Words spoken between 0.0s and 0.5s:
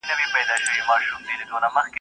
دنيا خپله